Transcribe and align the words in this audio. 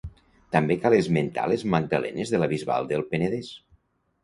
També 0.53 0.77
cal 0.85 0.95
esmentar 0.99 1.43
les 1.51 1.67
magdalenes 1.75 2.33
de 2.35 2.41
la 2.45 2.51
Bisbal 2.57 2.91
del 2.95 3.07
Penedès. 3.15 3.55